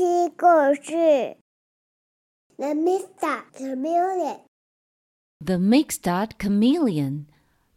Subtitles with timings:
[0.00, 0.46] 听故
[0.80, 1.36] 事。
[2.56, 4.40] The Mixed Chameleon.
[5.44, 7.26] The Mixed Chameleon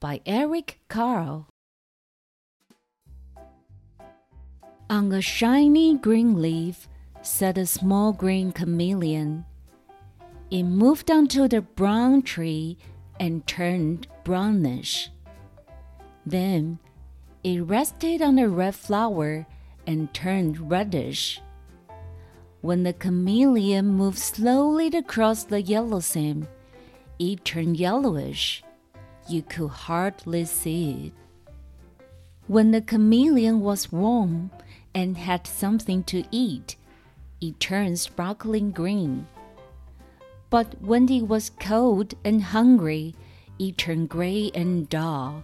[0.00, 1.48] by Eric Carle.
[4.88, 6.88] On a shiny green leaf
[7.20, 9.44] sat a small green chameleon.
[10.50, 12.78] It moved onto the brown tree
[13.20, 15.10] and turned brownish.
[16.24, 16.78] Then
[17.44, 19.46] it rested on a red flower
[19.86, 21.42] and turned reddish.
[22.61, 26.47] When the chameleon moved slowly across the yellow sand,
[27.19, 28.63] it turned yellowish.
[29.29, 31.13] You could hardly see it.
[32.47, 34.51] When the chameleon was warm
[34.95, 36.77] and had something to eat,
[37.39, 39.27] it turned sparkling green.
[40.49, 43.13] But when it was cold and hungry,
[43.59, 45.43] it turned gray and dull.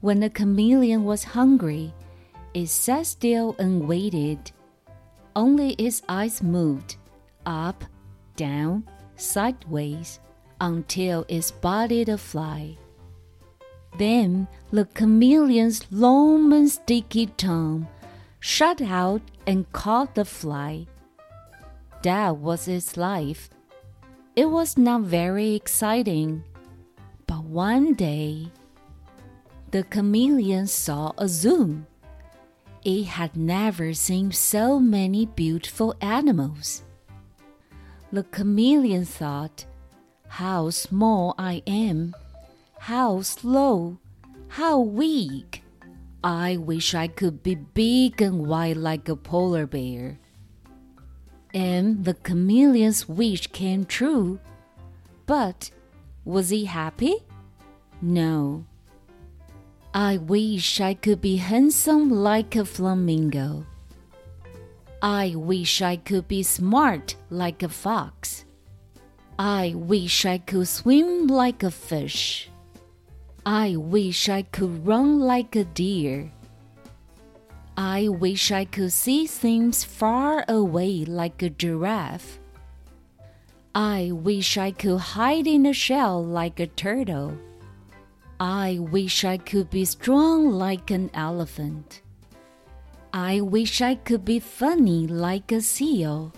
[0.00, 1.92] When the chameleon was hungry,
[2.54, 4.52] it sat still and waited.
[5.36, 6.96] Only its eyes moved
[7.44, 7.84] up,
[8.36, 10.18] down, sideways
[10.62, 12.78] until it spotted a fly.
[13.98, 17.86] Then the chameleon's long and sticky tongue
[18.40, 20.86] shot out and caught the fly.
[22.02, 23.50] That was its life.
[24.36, 26.44] It was not very exciting,
[27.26, 28.48] but one day
[29.70, 31.84] the chameleon saw a zoo.
[32.86, 36.84] It had never seen so many beautiful animals.
[38.12, 39.64] The chameleon thought,
[40.28, 42.14] How small I am,
[42.78, 43.98] how slow,
[44.46, 45.64] how weak.
[46.22, 50.20] I wish I could be big and white like a polar bear.
[51.52, 54.38] And the chameleon's wish came true.
[55.26, 55.72] But
[56.24, 57.16] was he happy?
[58.00, 58.64] No.
[59.96, 63.64] I wish I could be handsome like a flamingo.
[65.00, 68.44] I wish I could be smart like a fox.
[69.38, 72.50] I wish I could swim like a fish.
[73.46, 76.30] I wish I could run like a deer.
[77.78, 82.38] I wish I could see things far away like a giraffe.
[83.74, 87.38] I wish I could hide in a shell like a turtle.
[88.38, 92.02] I wish I could be strong like an elephant.
[93.10, 96.34] I wish I could be funny like a seal.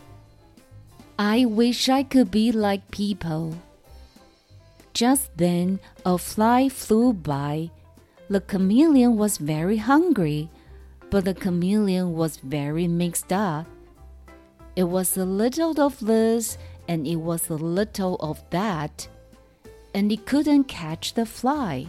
[1.19, 3.59] I wish I could be like people.
[4.94, 7.70] Just then, a fly flew by.
[8.30, 10.50] The chameleon was very hungry,
[11.10, 13.66] but the chameleon was very mixed up.
[14.76, 19.09] It was a little of this and it was a little of that
[19.94, 21.88] and he couldn't catch the fly.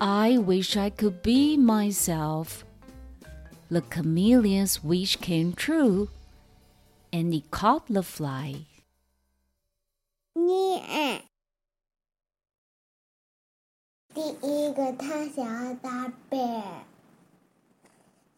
[0.00, 2.64] I wish I could be myself.
[3.70, 6.08] The chameleon's wish came true,
[7.12, 8.66] and he caught the fly.
[10.34, 11.22] 念。
[14.14, 16.62] 第一个，他想要当 bear；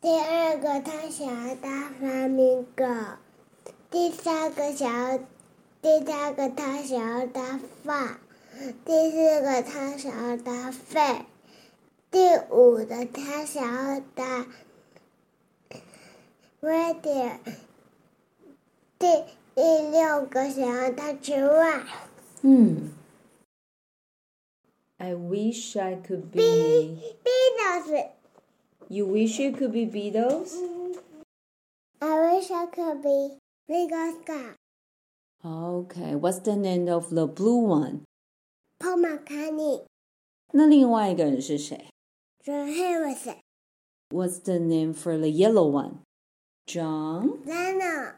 [0.01, 3.17] 第二个，他想要当 flamingo；
[3.91, 5.21] 第三个，想要。
[5.86, 8.18] 第三个，他想要当饭；
[8.84, 11.28] 第四个，他想要当肺；
[12.10, 12.18] 第
[12.50, 14.48] 五个，他想要当
[16.60, 17.38] radio；
[18.98, 21.52] 第第六个想要当植物。
[22.42, 22.92] 嗯。
[24.98, 26.42] I wish I could be
[27.24, 28.10] Beatles.
[28.88, 30.56] You wish you could be Beatles?
[32.00, 33.38] I wish I could be
[33.68, 34.56] Ringo Starr.
[35.45, 38.05] Okay, what's the name of the blue one?
[38.79, 39.85] Paul McCartney.
[40.53, 41.89] 那另外一个人是谁？
[42.45, 43.37] John Harrison.
[44.11, 46.01] What's the name for the yellow one?
[46.67, 48.09] John Lennon.